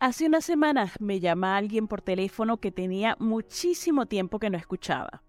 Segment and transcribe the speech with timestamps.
[0.00, 5.24] Hace unas semanas me llama alguien por teléfono que tenía muchísimo tiempo que no escuchaba.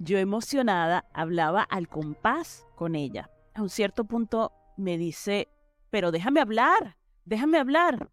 [0.00, 3.30] Yo emocionada hablaba al compás con ella.
[3.54, 5.46] A un cierto punto me dice,
[5.90, 8.10] pero déjame hablar, déjame hablar.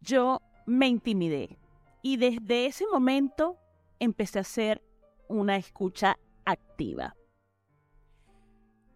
[0.00, 1.58] Yo me intimidé
[2.00, 3.58] y desde ese momento
[3.98, 4.82] empecé a hacer
[5.28, 7.14] una escucha activa.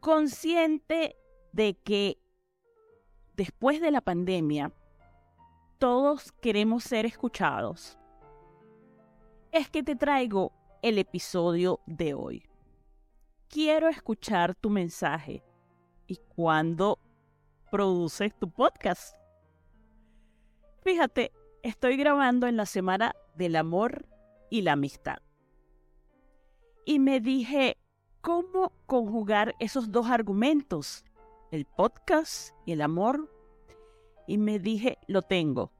[0.00, 1.16] Consciente
[1.52, 2.18] de que
[3.36, 4.72] después de la pandemia
[5.78, 7.96] todos queremos ser escuchados,
[9.52, 12.44] es que te traigo el episodio de hoy.
[13.48, 15.42] Quiero escuchar tu mensaje
[16.06, 16.98] y cuándo
[17.70, 19.16] produces tu podcast.
[20.82, 24.06] Fíjate, estoy grabando en la semana del amor
[24.50, 25.18] y la amistad.
[26.84, 27.78] Y me dije,
[28.20, 31.04] ¿cómo conjugar esos dos argumentos?
[31.50, 33.30] El podcast y el amor.
[34.28, 35.72] Y me dije, lo tengo.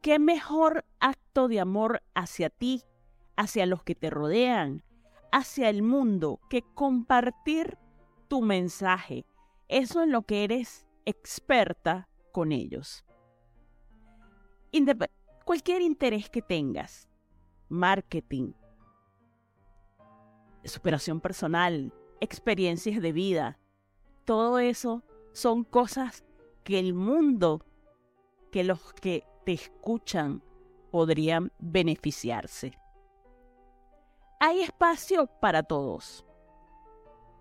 [0.00, 2.82] ¿Qué mejor acto de amor hacia ti,
[3.36, 4.82] hacia los que te rodean,
[5.30, 7.78] hacia el mundo, que compartir
[8.26, 9.24] tu mensaje?
[9.68, 13.04] Eso en lo que eres experta con ellos.
[15.44, 17.08] cualquier interés que tengas,
[17.68, 18.54] marketing,
[20.64, 23.60] superación personal, experiencias de vida,
[24.24, 26.24] todo eso son cosas
[26.64, 27.64] que el mundo,
[28.50, 30.42] que los que te escuchan
[30.90, 32.78] podrían beneficiarse.
[34.40, 36.24] Hay espacio para todos.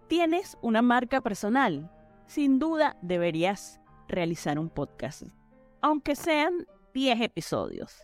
[0.08, 1.92] Tienes una marca personal.
[2.28, 5.24] Sin duda deberías realizar un podcast,
[5.82, 7.96] aunque sean 10 episodios.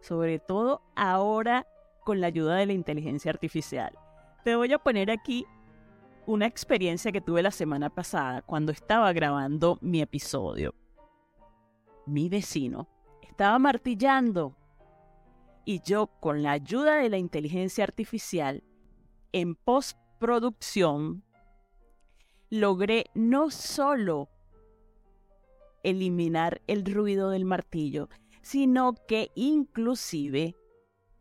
[0.00, 1.66] Sobre todo ahora
[2.04, 3.96] con la ayuda de la inteligencia artificial.
[4.44, 5.46] Te voy a poner aquí
[6.28, 10.74] una experiencia que tuve la semana pasada cuando estaba grabando mi episodio.
[12.04, 12.86] Mi vecino
[13.22, 14.54] estaba martillando
[15.64, 18.62] y yo con la ayuda de la inteligencia artificial
[19.32, 21.24] en postproducción
[22.50, 24.28] logré no solo
[25.82, 28.10] eliminar el ruido del martillo,
[28.42, 30.56] sino que inclusive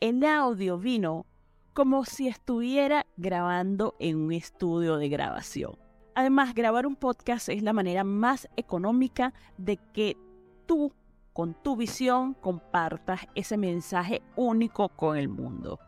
[0.02, 1.26] el audio vino
[1.74, 5.78] como si estuviera grabando en un estudio de grabación.
[6.16, 10.18] Además, grabar un podcast es la manera más económica de que
[10.66, 10.92] tú,
[11.34, 15.80] con tu visión, compartas ese mensaje único con el mundo.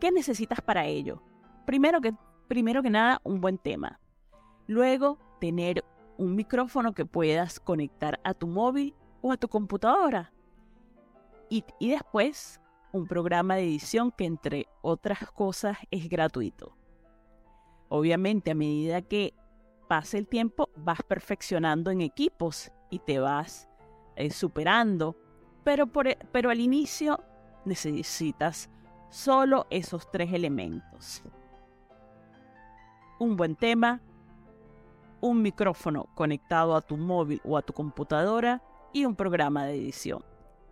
[0.00, 1.22] ¿Qué necesitas para ello?
[1.66, 2.14] Primero que,
[2.48, 4.00] primero que nada, un buen tema.
[4.66, 5.84] Luego, tener
[6.18, 10.32] un micrófono que puedas conectar a tu móvil o a tu computadora.
[11.48, 12.59] Y, y después,
[12.92, 16.76] un programa de edición que entre otras cosas es gratuito.
[17.88, 19.34] Obviamente a medida que
[19.88, 23.68] pase el tiempo vas perfeccionando en equipos y te vas
[24.16, 25.16] eh, superando,
[25.64, 27.22] pero, por, e, pero al inicio
[27.64, 28.70] necesitas
[29.08, 31.22] solo esos tres elementos.
[33.18, 34.00] Un buen tema,
[35.20, 38.62] un micrófono conectado a tu móvil o a tu computadora
[38.92, 40.29] y un programa de edición.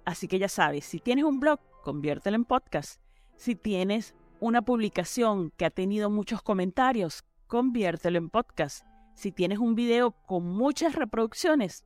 [0.09, 2.99] Así que ya sabes, si tienes un blog, conviértelo en podcast.
[3.37, 8.87] Si tienes una publicación que ha tenido muchos comentarios, conviértelo en podcast.
[9.13, 11.85] Si tienes un video con muchas reproducciones,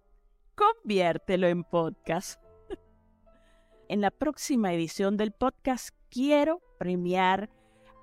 [0.55, 2.41] conviértelo en podcast.
[3.89, 7.51] en la próxima edición del podcast quiero premiar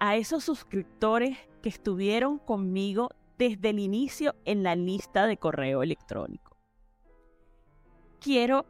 [0.02, 6.58] a esos suscriptores que estuvieron conmigo desde el inicio en la lista de correo electrónico.
[8.20, 8.66] Quiero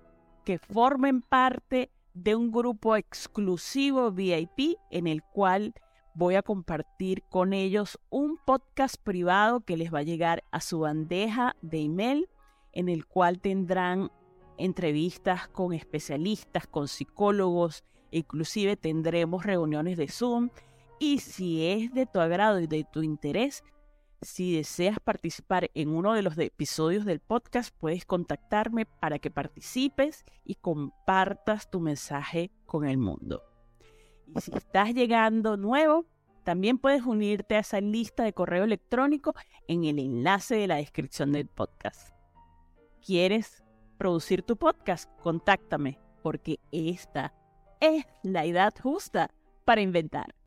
[0.49, 5.75] que formen parte de un grupo exclusivo VIP en el cual
[6.15, 10.79] voy a compartir con ellos un podcast privado que les va a llegar a su
[10.79, 12.29] bandeja de email
[12.73, 14.09] en el cual tendrán
[14.57, 20.49] entrevistas con especialistas, con psicólogos, inclusive tendremos reuniones de Zoom.
[20.97, 23.63] Y si es de tu agrado y de tu interés,
[24.21, 30.25] si deseas participar en uno de los episodios del podcast, puedes contactarme para que participes
[30.43, 33.43] y compartas tu mensaje con el mundo.
[34.35, 36.05] Y si estás llegando nuevo,
[36.43, 39.35] también puedes unirte a esa lista de correo electrónico
[39.67, 42.13] en el enlace de la descripción del podcast.
[43.05, 43.63] ¿Quieres
[43.97, 45.09] producir tu podcast?
[45.21, 47.33] Contáctame, porque esta
[47.79, 49.29] es la edad justa
[49.65, 50.38] para inventar.